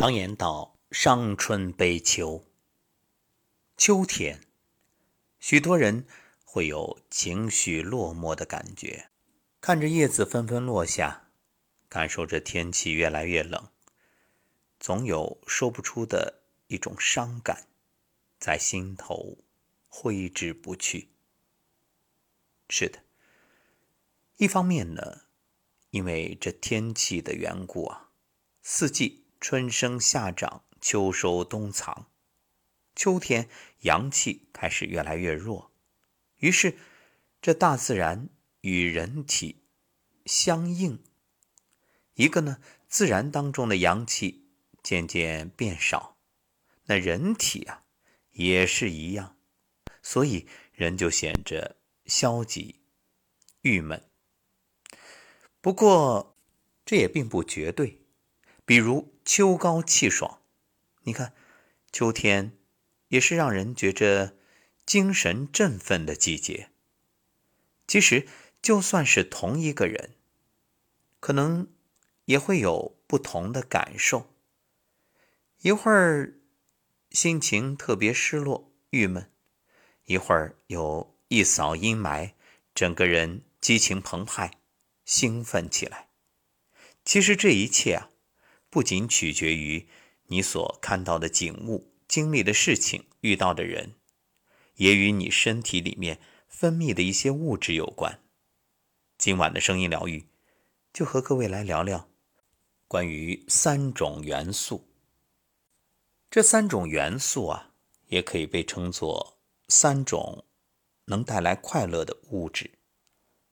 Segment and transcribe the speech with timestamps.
[0.00, 2.46] 常言道：“伤春悲秋。”
[3.76, 4.42] 秋天，
[5.40, 6.06] 许多人
[6.44, 9.10] 会有情绪落寞的感觉，
[9.60, 11.32] 看着叶子纷纷落下，
[11.88, 13.70] 感受着天气越来越冷，
[14.78, 17.66] 总有说不出的一种伤感，
[18.38, 19.38] 在心头
[19.88, 21.08] 挥之不去。
[22.68, 23.02] 是的，
[24.36, 25.22] 一方面呢，
[25.90, 28.12] 因为这天气的缘故啊，
[28.62, 29.24] 四季。
[29.40, 32.10] 春生夏长，秋收冬藏。
[32.96, 33.48] 秋天
[33.82, 35.70] 阳气开始越来越弱，
[36.38, 36.76] 于是
[37.40, 38.28] 这大自然
[38.62, 39.62] 与人体
[40.26, 41.02] 相应。
[42.14, 42.58] 一个呢，
[42.88, 44.48] 自然当中的阳气
[44.82, 46.18] 渐渐变少，
[46.86, 47.84] 那人体啊
[48.32, 49.36] 也是一样，
[50.02, 52.80] 所以人就显着消极、
[53.60, 54.10] 郁闷。
[55.60, 56.36] 不过
[56.84, 57.97] 这也并不绝对。
[58.68, 60.42] 比如秋高气爽，
[61.04, 61.32] 你看，
[61.90, 62.52] 秋天
[63.08, 64.36] 也是让人觉着
[64.84, 66.68] 精神振奋的季节。
[67.86, 68.28] 其实，
[68.60, 70.10] 就算是同一个人，
[71.18, 71.68] 可能
[72.26, 74.34] 也会有不同的感受。
[75.62, 76.38] 一会儿
[77.10, 79.32] 心情特别失落、郁闷，
[80.04, 82.32] 一会儿又一扫阴霾，
[82.74, 84.58] 整个人激情澎湃、
[85.06, 86.10] 兴奋起来。
[87.02, 88.10] 其实这一切啊。
[88.70, 89.88] 不仅取决于
[90.26, 93.94] 你所看到的景物、经历的事情、遇到的人，
[94.74, 98.22] 也与你身体里面分泌的一些物质有关。
[99.16, 100.26] 今晚的声音疗愈，
[100.92, 102.08] 就和各位来聊聊
[102.86, 104.88] 关于三种元素。
[106.30, 107.72] 这三种元素啊，
[108.08, 110.44] 也可以被称作三种
[111.06, 112.70] 能带来快乐的物质，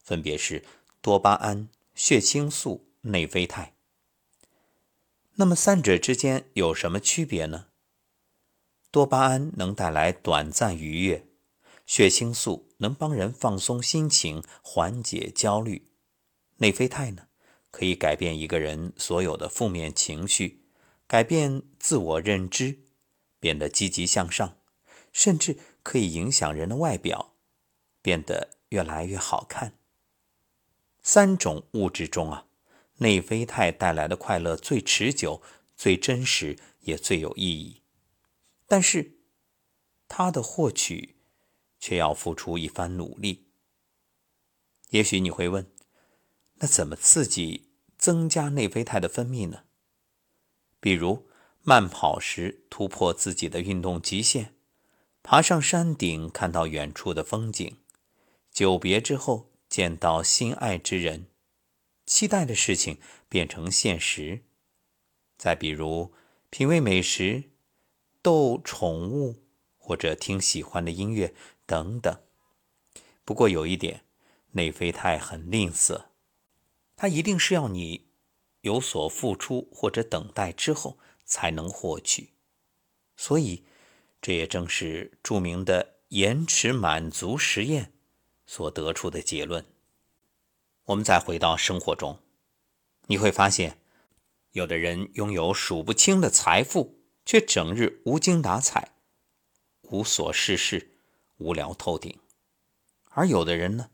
[0.05, 0.63] 分别是
[1.01, 3.76] 多巴胺、血清素、内啡肽。
[5.39, 7.67] 那么三者之间有什么区别呢？
[8.91, 11.27] 多巴胺能带来短暂愉悦，
[11.85, 15.91] 血清素能帮人放松心情、缓解焦虑，
[16.57, 17.29] 内啡肽呢
[17.71, 20.65] 可以改变一个人所有的负面情绪，
[21.07, 22.79] 改变自我认知，
[23.39, 24.57] 变得积极向上，
[25.13, 27.35] 甚至可以影响人的外表，
[28.01, 29.75] 变得越来越好看。
[31.03, 32.46] 三种物质中啊。
[32.99, 35.43] 内啡肽带来的快乐最持久、
[35.77, 37.83] 最真实，也最有意义。
[38.67, 39.19] 但是，
[40.09, 41.17] 它的获取
[41.79, 43.49] 却要付出一番努力。
[44.91, 45.71] 也许你会问：
[46.55, 49.65] 那怎么刺激、增加内啡肽的分泌呢？
[50.81, 51.29] 比如，
[51.63, 54.55] 慢跑时突破自己的运动极限，
[55.23, 57.79] 爬上山顶看到远处的风景，
[58.53, 61.27] 久别之后见到心爱之人。
[62.07, 64.45] 期待的事情变成现实，
[65.37, 66.15] 再比如
[66.49, 67.51] 品味美食、
[68.23, 69.43] 逗宠物
[69.77, 71.35] 或者听喜欢的音乐
[71.67, 72.23] 等等。
[73.25, 74.05] 不过有一点，
[74.53, 76.07] 内啡肽很吝啬，
[76.95, 78.07] 它一定是要你
[78.61, 82.31] 有所付出或者等待之后才能获取。
[83.17, 83.65] 所以，
[84.23, 87.93] 这也正是著名的延迟满足实验
[88.47, 89.67] 所得出的结论。
[90.87, 92.21] 我们再回到生活中，
[93.07, 93.79] 你会发现，
[94.53, 98.93] 有的人拥有数不清的财富，却整日无精打采、
[99.83, 100.97] 无所事事、
[101.39, 102.21] 无聊透顶；
[103.11, 103.91] 而有的人呢，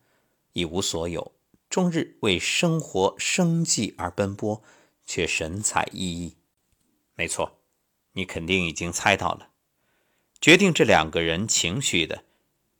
[0.53, 1.32] 一无所有，
[1.70, 4.62] 终日为生活生计而奔波，
[5.06, 6.34] 却神采奕奕。
[7.14, 7.59] 没错，
[8.12, 9.48] 你肯定已经猜到了，
[10.42, 12.24] 决定这两个人情绪的，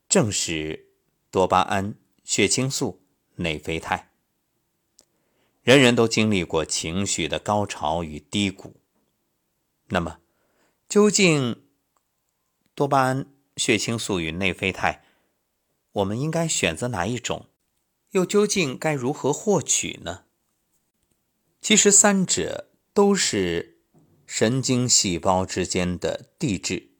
[0.07, 0.93] 正是
[1.31, 1.95] 多巴胺、
[2.25, 3.02] 血清素。
[3.37, 4.11] 内啡肽。
[5.63, 8.81] 人人都经历过情绪的高潮与低谷，
[9.89, 10.19] 那么，
[10.89, 11.63] 究竟
[12.75, 13.27] 多巴胺、
[13.57, 15.05] 血清素与内啡肽，
[15.93, 17.47] 我们应该选择哪一种？
[18.11, 20.25] 又究竟该如何获取呢？
[21.61, 23.79] 其实，三者都是
[24.27, 26.91] 神经细胞之间的递质。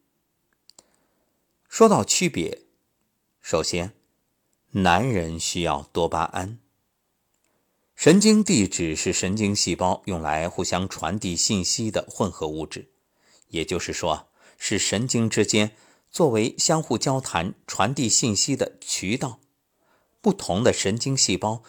[1.67, 2.61] 说到区别，
[3.41, 3.93] 首先。
[4.75, 6.57] 男人需要多巴胺。
[7.93, 12.89] 神经递质是神经细胞用来互相传递信息的混合物质，
[13.49, 15.75] 也就是说，是神经之间
[16.09, 19.39] 作为相互交谈、传递信息的渠道。
[20.21, 21.61] 不同的神经细胞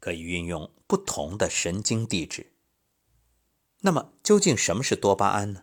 [0.00, 2.54] 可以运用不同的神经递质。
[3.82, 5.62] 那么，究竟什么是多巴胺呢？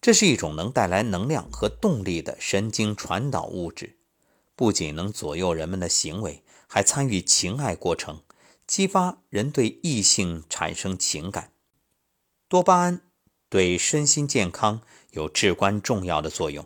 [0.00, 3.98] 这是一种能带来能量和动力的神经传导物质。
[4.62, 8.22] 不仅能左右人们的行为，还参与情爱过程，
[8.64, 11.50] 激发人对异性产生情感。
[12.46, 13.00] 多巴胺
[13.48, 16.64] 对身心健康有至关重要的作用。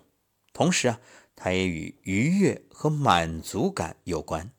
[0.53, 1.01] 同时啊，
[1.35, 4.53] 它也与愉悦和满足感有关。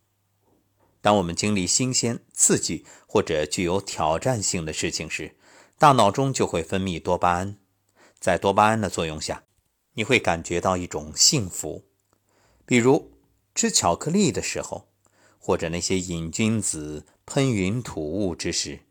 [1.00, 5.38] 当我们经历新鲜、刺激或者具有挑战性的事情时，
[5.78, 7.60] 大脑中就会分泌多巴胺。
[8.20, 9.44] 在多巴胺的作用下，
[9.94, 11.84] 你会感觉到一种幸福。
[12.66, 13.12] 比如
[13.58, 14.88] 吃巧克力的时候，
[15.40, 18.82] 或者那些瘾君子喷云吐雾之时，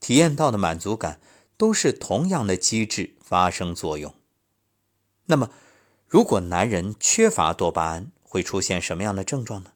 [0.00, 1.20] 体验到的满足感
[1.58, 4.14] 都是同样的机制发生作用。
[5.26, 5.50] 那么，
[6.08, 9.72] 如果男人缺乏多巴胺，会出现什么样的症状呢？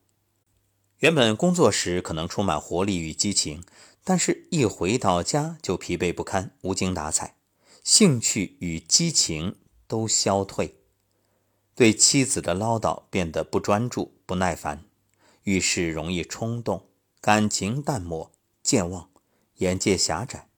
[1.01, 3.63] 原本工作时可能充满活力与激情，
[4.03, 7.37] 但是一回到家就疲惫不堪、无精打采，
[7.85, 10.77] 兴趣与激情都消退，
[11.75, 14.85] 对妻子的唠叨变得不专注、不耐烦，
[15.43, 16.87] 遇事容易冲动，
[17.21, 18.31] 感情淡漠、
[18.63, 19.11] 健忘，
[19.57, 20.49] 眼界狭窄，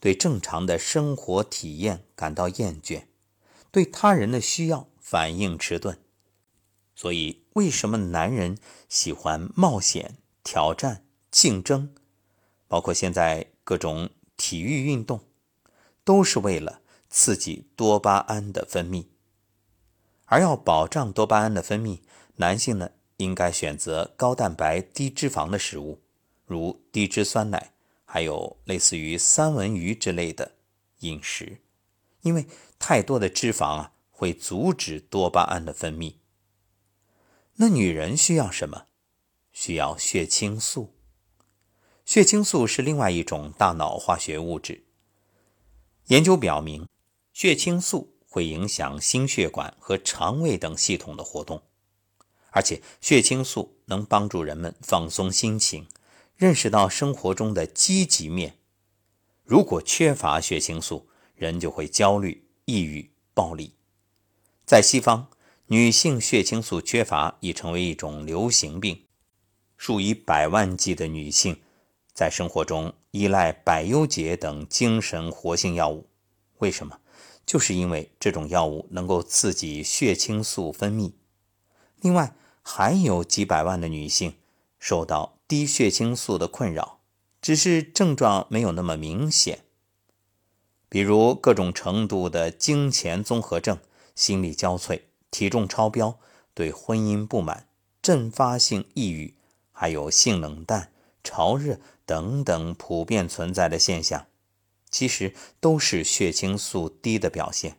[0.00, 3.04] 对正常的生活体验感到厌倦，
[3.70, 4.88] 对他人的需要。
[4.98, 5.98] 反应迟钝，
[6.94, 8.56] 所以为什么男人
[8.88, 11.94] 喜欢冒险、挑战、竞争，
[12.66, 14.08] 包括现在各种
[14.38, 15.20] 体育运动，
[16.02, 19.06] 都是为了刺激多巴胺的分泌。
[20.24, 22.00] 而要保障多巴胺的分泌，
[22.36, 26.00] 男性呢应该选择高蛋白、低脂肪的食物，
[26.46, 27.72] 如低脂酸奶，
[28.04, 30.52] 还有类似于三文鱼之类的
[31.00, 31.60] 饮食，
[32.22, 32.46] 因为
[32.80, 33.92] 太多的脂肪啊。
[34.18, 36.14] 会阻止多巴胺的分泌。
[37.54, 38.86] 那女人需要什么？
[39.52, 40.92] 需要血清素。
[42.04, 44.82] 血清素是另外一种大脑化学物质。
[46.08, 46.88] 研究表明，
[47.32, 51.62] 血清素会影响心血管和肠胃等系统的活动，
[52.50, 55.86] 而且血清素能帮助人们放松心情，
[56.36, 58.58] 认识到生活中的积极面。
[59.44, 63.74] 如果缺乏血清素，人就会焦虑、抑郁、暴力。
[64.66, 65.28] 在西方，
[65.66, 69.04] 女性血清素缺乏已成为一种流行病，
[69.76, 71.60] 数以百万计的女性
[72.12, 76.08] 在生活中依赖百忧解等精神活性药物。
[76.58, 76.98] 为什么？
[77.46, 81.12] 就是因为这种药物能够刺激血清素分泌。
[82.00, 84.34] 另外，还有几百万的女性
[84.78, 87.00] 受到低血清素的困扰，
[87.40, 89.64] 只是症状没有那么明显，
[90.88, 93.78] 比如各种程度的经前综合症。
[94.14, 96.18] 心力交瘁、体重超标、
[96.52, 97.68] 对婚姻不满、
[98.02, 99.36] 阵发性抑郁，
[99.70, 100.90] 还有性冷淡、
[101.22, 104.26] 潮热等等普遍存在的现象，
[104.90, 107.76] 其实都是血清素低的表现。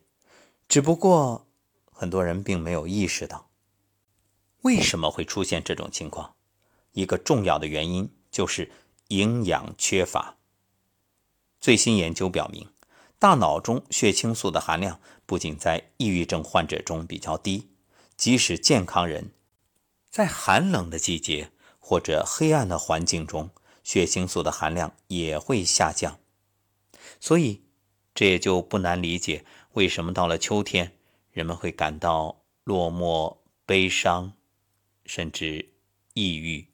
[0.70, 1.46] 只不过
[1.92, 3.49] 很多人并没有意识到，
[4.62, 6.36] 为什么会出现这种情况。
[6.94, 8.72] 一个重要的原因就是
[9.10, 10.38] 营养缺乏。
[11.60, 12.68] 最新研究表明。
[13.22, 17.68] 大脑中血清素的含量不仅在抑郁症患者中比较低，
[18.16, 19.34] 即使健康人，
[20.10, 23.50] 在寒冷的季节或者黑暗的环境中，
[23.84, 26.18] 血清素的含量也会下降。
[27.20, 27.66] 所以，
[28.16, 30.98] 这也就不难理解为什么到了秋天，
[31.34, 34.32] 人们会感到落寞、悲伤，
[35.10, 35.74] 甚至
[36.14, 36.68] 抑郁。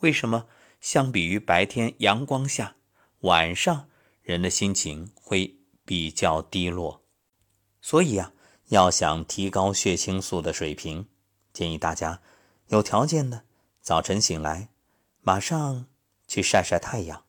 [0.00, 0.48] 为什么
[0.80, 2.74] 相比于白天阳光下，
[3.20, 3.88] 晚上？
[4.22, 5.56] 人的心情会
[5.86, 7.02] 比较低落，
[7.80, 8.34] 所以啊，
[8.66, 11.06] 要想提高血清素的水平，
[11.54, 12.20] 建议大家
[12.66, 13.44] 有条件的
[13.80, 14.68] 早晨醒来，
[15.22, 15.86] 马上
[16.26, 17.24] 去晒晒太阳，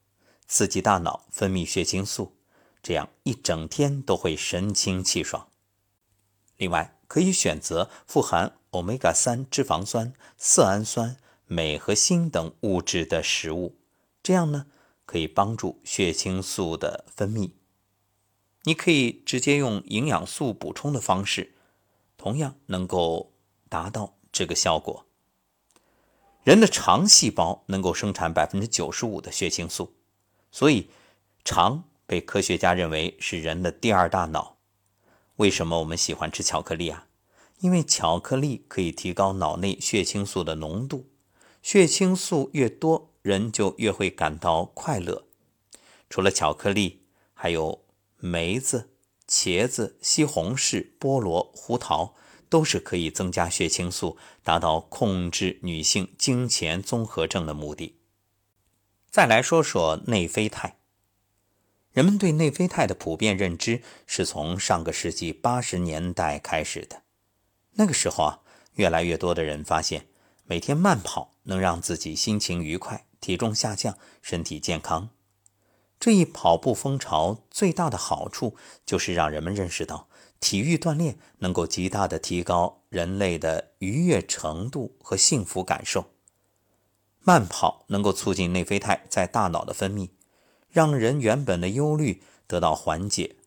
[0.45, 2.35] 刺激大脑分泌血清素，
[2.83, 5.47] 这样一整天都会神清气爽。
[6.57, 13.75] 另外，可以选择富含欧米伽三脂肪酸、色氨酸、镁和锌等物质的食物，
[14.23, 14.67] 这样呢。
[15.05, 17.49] 可以帮助血清素的分泌。
[18.65, 21.55] 你可以直接用营养素补充的方式，
[22.15, 23.31] 同样能够
[23.69, 25.07] 达到这个效果。
[26.43, 29.95] 人的肠细胞能够生产百分之九十五的血清素，
[30.51, 30.91] 所以
[31.43, 34.57] 肠被科学家认为是人的第二大脑。
[35.37, 37.07] 为什么我们喜欢吃巧克力啊？
[37.59, 41.07] 因为巧克力可以提高脑内血清素的浓度，
[41.61, 43.09] 血清素越多。
[43.21, 45.25] 人就越会感到快乐。
[46.09, 47.83] 除了巧克力，还有
[48.17, 48.91] 梅子、
[49.27, 52.15] 茄子、西红柿、菠萝、胡桃，
[52.47, 57.97] 都是可以增加血清素，达到控制女性经前综合症的目的。
[59.11, 60.77] 再来说说内啡肽。
[61.91, 67.01] 人们对内啡肽的普遍认知是从上个世纪八十年代开始的。
[67.79, 68.39] 那个时候啊，
[68.73, 70.07] 越来越多的人发现，
[70.43, 73.05] 每天慢跑能让自己心情愉快。
[73.21, 75.09] 体重下降，身体健康。
[75.97, 80.09] 这一跑步风潮最大的好处就是让人们认识到，
[80.41, 86.11] 体育锻炼能够极大的提高人类的愉悦程度和幸福感受。
[87.21, 90.09] 慢跑能够促进内啡肽在大脑的分泌，
[90.69, 93.37] 让人原本的忧虑得到缓解。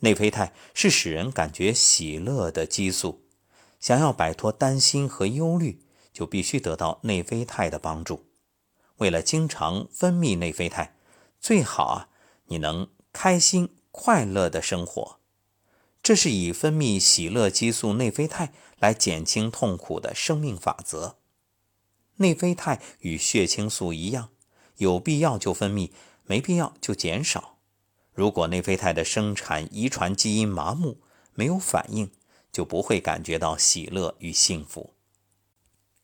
[0.00, 3.21] 内啡肽是使人感觉喜乐的激素，
[3.82, 8.26] 想要摆脱担心和忧虑，就必须得到内啡肽的帮助。
[8.98, 10.94] 为了经常分泌内啡肽，
[11.40, 12.08] 最好啊，
[12.46, 15.18] 你能开心快乐的生活。
[16.00, 21.16] 这是以分泌喜乐激素内啡肽来减轻痛苦的生命法则。
[22.16, 24.28] 内啡肽与血清素一样，
[24.76, 25.90] 有必要就分泌，
[26.24, 27.58] 没必要就减少。
[28.12, 30.98] 如果内啡肽的生产遗传基因麻木，
[31.34, 32.12] 没有反应，
[32.52, 34.92] 就不会感觉到喜乐与幸福。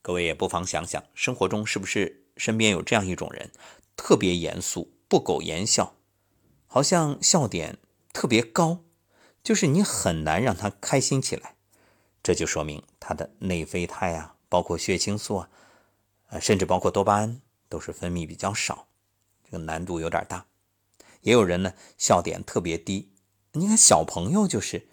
[0.01, 3.51] 各位也不妨想想，生活中是不是身边有这样一种人，
[3.95, 5.95] 特别严肃，不苟言笑，
[6.65, 7.77] 好像笑点
[8.11, 8.79] 特别高，
[9.43, 11.55] 就是你很难让他开心起来。
[12.23, 15.49] 这就说明他的内啡肽啊，包括血清素啊。
[16.27, 18.87] 啊，甚至包括多巴胺都是分泌比较少，
[19.43, 20.45] 这个难度有点大。
[21.21, 23.11] 也有人呢，笑点特别低。
[23.53, 24.87] 你看小朋友就是，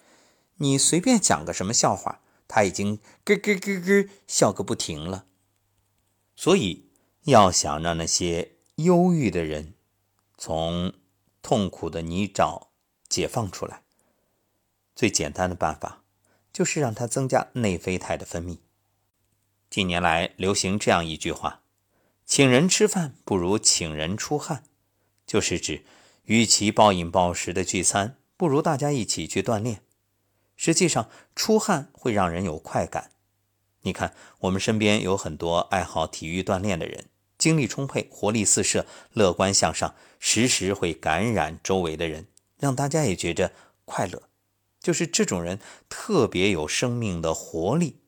[0.56, 5.26] 你随便讲个什么笑话，他已经咯咯咯咯笑个不停了。
[6.34, 6.90] 所以，
[7.24, 9.74] 要想让那些忧郁的人
[10.36, 10.92] 从
[11.42, 12.68] 痛苦的泥沼
[13.08, 13.82] 解放出来，
[14.94, 16.02] 最简单的办法
[16.52, 18.58] 就是让他增加内啡肽的分泌。
[19.68, 21.62] 近年来流行这样一句话
[22.24, 24.64] ：“请人吃饭不如请人出汗”，
[25.26, 25.84] 就是指，
[26.24, 29.82] 与其暴饮暴食的聚餐，不如大家一起去锻炼。
[30.56, 33.12] 实际上，出汗会让人有快感。
[33.82, 37.06] 你看，我们身边有很多爱好体育锻炼的人，
[37.38, 42.26] 精力充沛、活力四射、乐观向上，时时会感染周围的人，
[42.58, 43.52] 让大家也觉着
[43.84, 44.22] 快乐。
[44.80, 48.00] 就是这种人特别有生命的活力。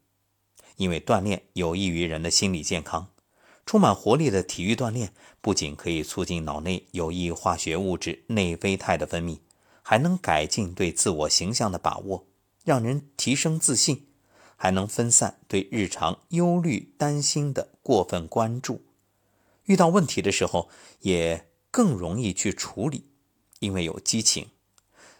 [0.76, 3.09] 因为锻炼有益于人的心理健康，
[3.67, 9.40] 充满活力的体育锻炼不仅可以促进脑内有益化学物质内啡肽的分泌，
[9.83, 12.26] 还能改进对自我形象的把握，
[12.68, 14.08] 让人提升自信，
[14.54, 18.84] 还能分散对日常忧虑担心的过分关注。
[19.64, 20.68] 遇到问题的时候
[21.00, 23.06] 也更容易去处理，
[23.60, 24.48] 因为有激情。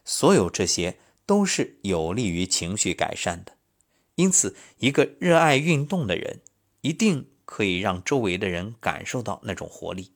[0.05, 3.52] 所有这些都是有利于情绪改善的。
[4.17, 6.43] 因此，一个热爱运动的人，
[6.83, 10.12] 一定可以让周围的人感受到那种活力。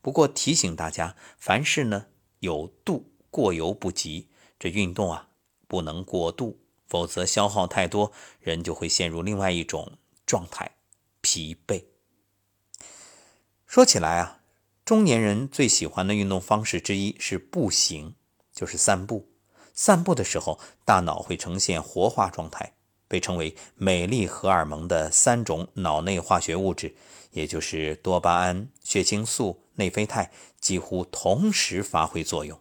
[0.00, 2.06] 不过提醒大家，凡事呢
[2.38, 4.28] 有度，过犹不及。
[4.58, 5.28] 这运动啊，
[5.66, 10.76] 不能过度，否则消耗太多，人就会陷入另外一种状态——
[11.20, 11.84] 疲惫。
[13.66, 14.40] 说起来啊，
[14.84, 18.14] 中年人最喜欢的运动方式之一是步行，
[18.52, 19.28] 就是散步。
[19.74, 22.74] 散步的时候，大脑会呈现活化状态。
[23.08, 26.96] 被称为“美丽荷尔蒙”的三种脑内化学物质，
[27.30, 32.60] 也就是多巴胺、血清素、内啡肽，几乎同时发挥作用。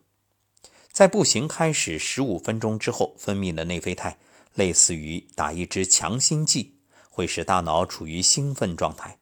[0.95, 4.17] 在步行开始十五分钟之后分泌的内啡肽，
[4.53, 6.77] 类似于打一支强心剂，
[7.09, 9.19] 会使大脑处于兴奋状态，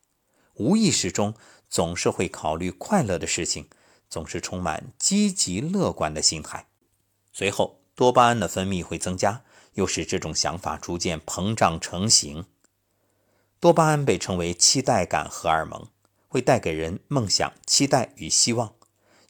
[0.53, 1.33] 无意识中
[1.67, 3.67] 总是会考虑快乐的事情，
[4.07, 6.67] 总是充满积极乐观的心态。
[7.31, 9.43] 随后，多巴胺的分泌会增加。
[9.73, 12.45] 又使这种想法逐渐膨胀成型。
[13.59, 15.87] 多巴胺被称为期待感荷尔蒙，
[16.27, 18.75] 会带给人梦想、期待与希望。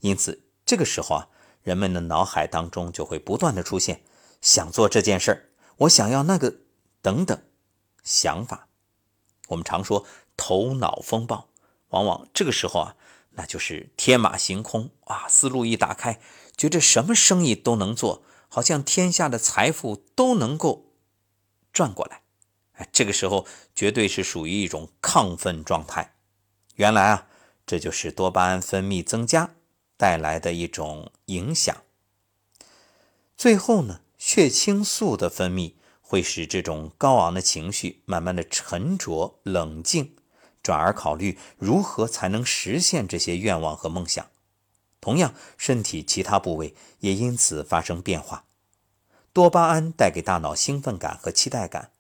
[0.01, 1.29] 因此，这个时候啊，
[1.63, 4.03] 人们的脑海当中就会不断的出现
[4.41, 6.57] 想做这件事儿，我想要那个
[7.01, 7.41] 等等
[8.03, 8.67] 想法。
[9.47, 10.05] 我们常说
[10.37, 11.49] 头脑风暴，
[11.89, 12.95] 往往这个时候啊，
[13.31, 16.19] 那就是天马行空啊，思路一打开，
[16.55, 18.23] 觉着什么生意都能做。
[18.49, 20.91] 好像天下的财富都能够
[21.71, 22.21] 转过来，
[22.73, 26.13] 哎，这个时候绝对是属于一种亢奋状态。
[26.75, 27.27] 原来啊，
[27.65, 29.55] 这就是多巴胺分泌增加
[29.97, 31.75] 带来的一种影响。
[33.35, 40.15] 最后呢，血清素的分泌会使这种高昂的情绪慢慢的沉着冷静，
[40.61, 44.27] 转而考虑如何才能实现这些愿望和梦想。
[45.01, 48.45] 同样，身体其他部位也因此发生变化。
[49.33, 51.91] 多巴胺带给大脑兴奋感和期待感，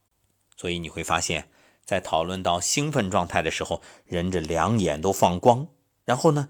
[0.55, 1.49] 所以你会发现，
[1.83, 5.67] 在讨论到兴奋状态的时候，人这两眼都放光，
[6.05, 6.47] 然后呢，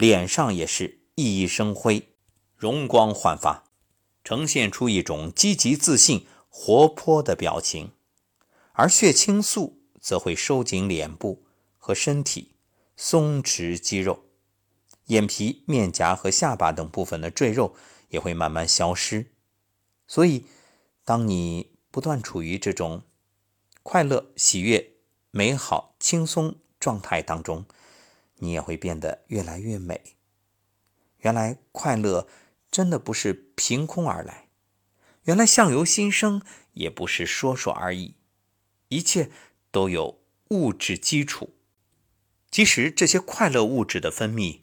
[0.00, 2.14] 脸上也是熠熠生辉，
[2.56, 3.64] 容光焕发，
[4.24, 7.92] 呈现出一种积极自信、活泼的表情。
[8.72, 11.44] 而血清素则会收紧脸部
[11.76, 12.54] 和身体，
[12.96, 14.24] 松弛肌肉。
[15.08, 17.76] 眼皮、面颊和下巴等部分的赘肉
[18.08, 19.30] 也会慢慢消失。
[20.06, 20.46] 所以，
[21.04, 23.02] 当你不断处于这种
[23.82, 24.92] 快乐、喜悦、
[25.30, 27.66] 美好、轻松状态当中，
[28.40, 30.16] 你也会变得越来越美。
[31.18, 32.28] 原来快乐
[32.70, 34.48] 真的不是凭空而来，
[35.24, 36.42] 原来相由心生
[36.72, 38.14] 也不是说说而已，
[38.88, 39.30] 一切
[39.70, 41.54] 都有物质基础。
[42.50, 44.62] 其实这些快乐物质的分泌，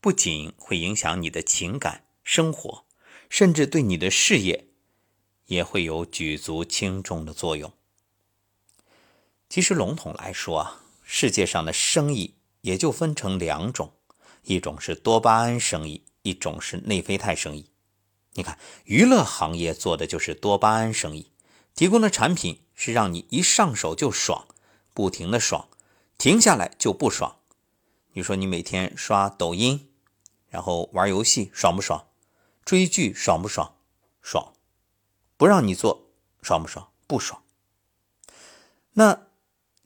[0.00, 2.84] 不仅会影响你的情感生活，
[3.28, 4.68] 甚至对你的事业
[5.46, 7.72] 也会有举足轻重的作用。
[9.48, 12.34] 其实笼统来说啊，世界上的生意
[12.66, 13.92] 也就分成两种。
[14.42, 17.70] 一种是多巴胺生意，一种是内啡肽生意。
[18.32, 21.30] 你看，娱乐行业做的就是多巴胺生意，
[21.76, 24.48] 提供的产品是让你一上手就爽，
[24.92, 25.68] 不停的爽，
[26.18, 27.36] 停下来就不爽。
[28.14, 29.88] 你说你每天刷抖音，
[30.48, 32.08] 然后玩游戏，爽不爽？
[32.64, 33.76] 追剧爽不爽？
[34.20, 34.54] 爽。
[35.36, 36.08] 不让你做，
[36.42, 36.88] 爽不爽？
[37.06, 37.44] 不爽。
[38.94, 39.28] 那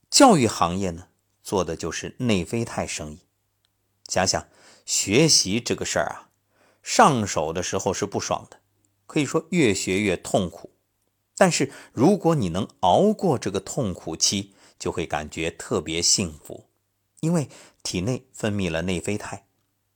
[0.09, 1.09] 教育行业呢，
[1.51, 3.19] 做的就是内啡肽生意。
[4.07, 4.47] 想想
[4.87, 6.31] 学习这个事儿啊，
[6.81, 8.61] 上手的时候是不爽的，
[9.09, 10.71] 可以说越学越痛苦。
[11.37, 16.67] 但是如果你能熬过这个痛苦期，就会感觉特别幸福，
[17.19, 17.49] 因为
[17.83, 19.49] 体内分泌了内啡肽。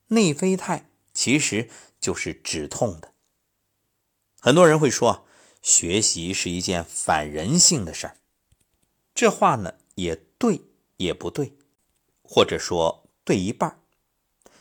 [0.08, 1.70] 内啡肽其实
[2.00, 3.12] 就是止痛的。
[4.40, 5.24] 很多人会说，
[5.62, 8.16] 学习是一件反人性的事儿。
[9.14, 10.60] 这话呢，也对，
[10.96, 11.56] 也不对，
[12.22, 13.80] 或者说对一半。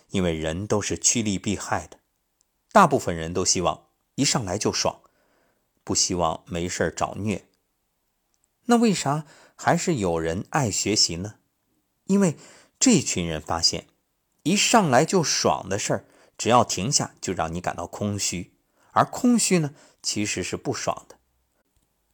[0.09, 1.97] 因为人都是趋利避害的，
[2.71, 5.01] 大部分人都希望一上来就爽，
[5.83, 7.47] 不希望没事找虐。
[8.65, 9.25] 那为啥
[9.55, 11.35] 还是有人爱学习呢？
[12.05, 12.37] 因为
[12.79, 13.87] 这群人发现，
[14.43, 16.05] 一上来就爽的事儿，
[16.37, 18.53] 只要停下就让你感到空虚，
[18.91, 21.17] 而空虚呢，其实是不爽的。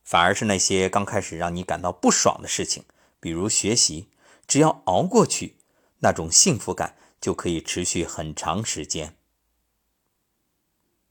[0.03, 2.86] 反而是那些刚开始让你感到不爽的事情，
[3.19, 4.09] 比如学习，
[4.49, 5.55] 只要熬过去，
[5.99, 6.97] 那种幸福感。
[7.21, 9.17] 就可以持续很长时间。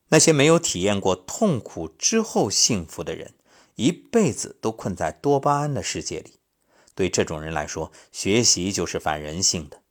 [0.08, 3.34] 那些没有体验过痛苦之后幸福的人，
[3.74, 6.40] 一辈子都困在多巴胺的世界里。
[6.94, 9.82] 对这种人来说，学习就是反人性的；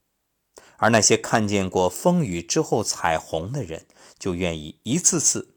[0.77, 3.85] 而那些看见过风雨之后彩虹的人，
[4.17, 5.53] 就愿意一次次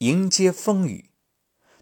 [0.00, 1.08] 迎接风雨。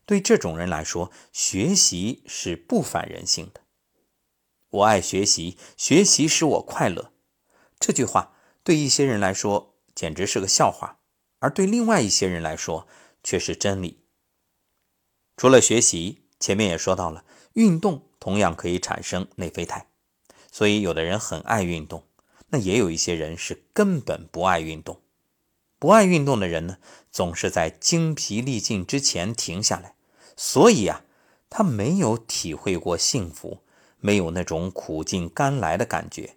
[0.07, 3.62] 对这种人来说，学习是不反人性的。
[4.73, 7.13] 我爱学习，学习使我快乐。
[7.79, 10.99] 这句话对一些人来说简直是个笑话，
[11.41, 12.89] 而对另外一些人来说
[13.23, 14.01] 却是真理。
[15.37, 19.89] 除了学习，前面也说到了，运动同样可以产生内啡肽，
[20.51, 22.07] 所以有的人很爱运动，
[22.49, 25.03] 那也有一些人是根本不爱运动。
[25.79, 26.79] 不爱运动的人呢，
[27.11, 29.97] 总是在精疲力尽之前停下来，
[30.35, 31.05] 所以啊，
[31.51, 33.63] 他没有体会过幸福，
[34.03, 36.37] 没有那种苦尽甘来的感觉。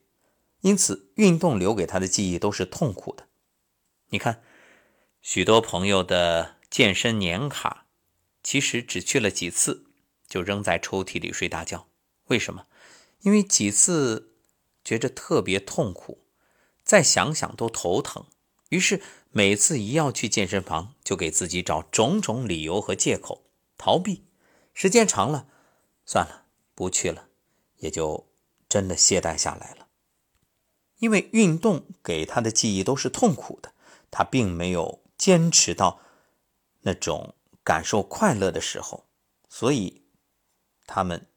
[0.61, 3.27] 因此，运动留给他的记忆都是痛苦的。
[4.09, 4.41] 你看，
[5.21, 7.85] 许多朋友的健身年卡，
[8.41, 9.87] 其实只去了几次，
[10.27, 11.87] 就扔在抽屉里睡大觉。
[12.27, 12.67] 为什么？
[13.21, 14.35] 因为几次
[14.83, 16.25] 觉着特别痛苦，
[16.83, 18.25] 再想想都头疼。
[18.69, 19.01] 于是
[19.31, 23.43] 每次一要去健身房，就给自己找种种理由和借口
[23.77, 24.25] 逃避。
[24.73, 25.47] 时间长了，
[26.05, 27.29] 算了，不去了，
[27.77, 28.27] 也就
[28.67, 29.87] 真的懈怠下来了。
[30.99, 33.73] 因为运动给他的记忆都是痛苦的，
[34.09, 35.99] 他并没有坚持到
[36.81, 39.05] 那种感受快乐的时候，
[39.49, 40.03] 所以
[40.85, 41.27] 他们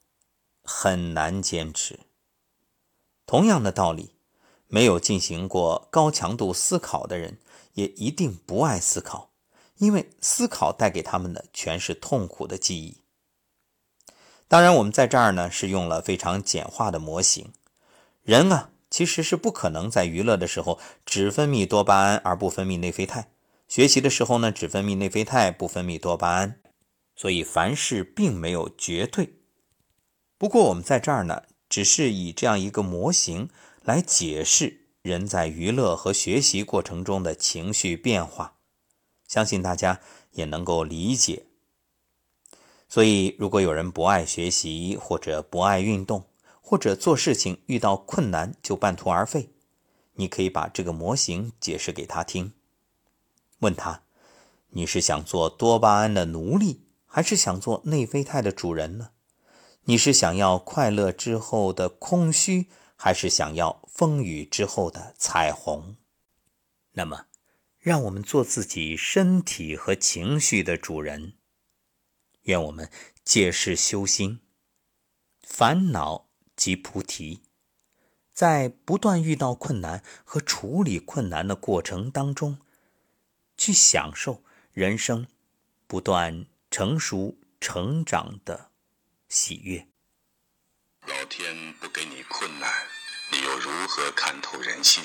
[0.63, 1.99] 很难坚持。
[3.25, 4.15] 同样的道理，
[4.67, 7.39] 没有进行过高强度思考的人，
[7.73, 9.33] 也一定不爱思考，
[9.77, 13.03] 因为思考带给他们的全是痛苦的记忆。
[14.49, 17.53] 当然，我们在这儿呢是用了非常简化的模型，
[18.23, 18.71] 人啊。
[18.91, 23.29] 其实是不可能在娱乐的时候只分泌多巴胺而不分泌内啡肽，
[23.67, 26.59] 学习的时候呢只分泌内啡肽不分泌多巴胺，
[27.15, 29.35] 所以凡事并没有绝对。
[30.39, 33.51] 不过我们在这儿呢，只是以这样一个模型
[33.83, 38.55] 来解释人在娱乐和学习过程中的情绪变化，
[39.27, 41.45] 相信大家也能够理解。
[42.89, 46.25] 所以，如果有人不爱学习或者不爱运动，
[46.59, 49.51] 或者做事情遇到困难就半途而废，
[50.13, 52.53] 你可以把这个模型解释给他听。
[53.59, 54.01] 问他：
[54.69, 59.11] 你是想做多巴胺的奴隶，还是想做内啡肽的主人呢？
[59.83, 65.95] 你是想要快乐之后的空虚，还是想要风雨之后的彩虹？
[66.93, 67.25] 那么，
[67.77, 71.33] 让我们做自己身体和情绪的主人。
[72.49, 72.89] 愿我们
[73.23, 74.41] 借势修心，
[75.43, 77.43] 烦恼即菩提，
[78.33, 82.59] 在不断遇到困难和处理困难的过程当中，
[83.55, 85.27] 去享受人生
[85.85, 88.71] 不断成熟成长的
[89.27, 89.87] 喜悦。
[91.05, 92.67] 老天不给你困难，
[93.31, 95.03] 你又如何看透人心？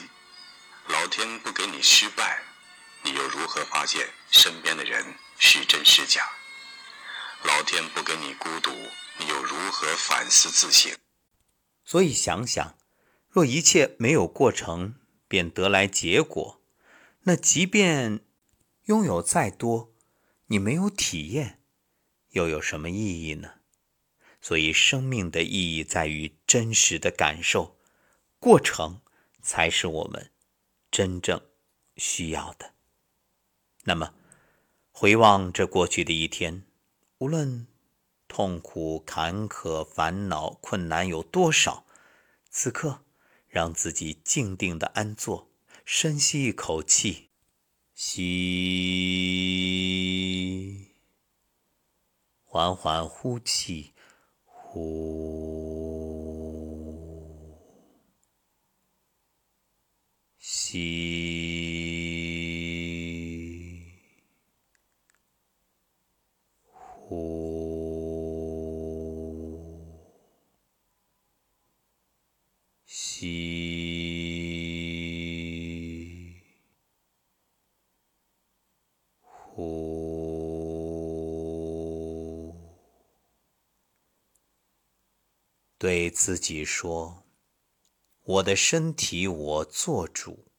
[0.89, 2.43] 老天不给你失败，
[3.03, 6.27] 你又如何发现身边的人是真是假？
[7.47, 8.71] 老天不给你孤独，
[9.19, 10.97] 你又如何反思自省？
[11.85, 12.79] 所以想想，
[13.29, 14.95] 若一切没有过程
[15.29, 16.63] 便得来结果，
[17.25, 18.25] 那即便
[18.85, 19.93] 拥有再多，
[20.47, 21.63] 你没有体验，
[22.31, 23.57] 又有什么意义呢？
[24.41, 27.79] 所以生命的意义在于真实的感受，
[28.39, 29.03] 过程
[29.43, 30.31] 才是我们
[30.91, 31.43] 真正
[31.97, 32.73] 需要的。
[33.85, 34.15] 那么，
[34.91, 36.67] 回望这过去的一天。
[37.25, 37.67] 无论
[38.29, 41.87] 痛苦、坎坷、烦恼、困难有多少，
[42.51, 43.03] 此刻
[43.49, 45.49] 让自己静定的安坐，
[45.87, 47.31] 深吸一口气，
[47.95, 48.29] 吸，
[52.45, 53.95] 缓缓呼气，
[54.45, 54.85] 呼，
[60.39, 61.44] 吸。
[85.85, 87.27] 对自己说
[88.25, 90.51] ：“我的身体我做主，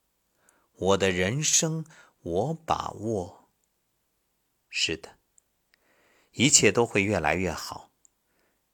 [0.74, 1.84] 我的人生
[2.22, 3.50] 我把握。”
[4.70, 5.18] 是的，
[6.34, 7.92] 一切都会越来越好。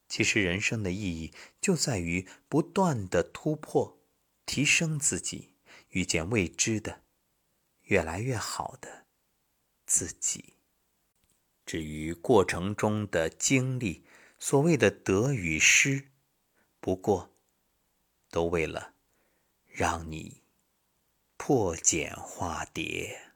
[0.10, 4.02] 其实人生的意义就在于不断的突破、
[4.46, 5.56] 提升自己，
[5.92, 7.04] 遇见未知的、
[7.84, 9.06] 越来越好的
[9.86, 10.56] 自己。
[11.66, 14.06] 至于过程中的经历，
[14.38, 16.11] 所谓的得与失，
[16.82, 17.30] 不过
[18.30, 18.96] 都为了
[19.68, 20.42] 让你
[21.38, 23.31] 破茧化蝶。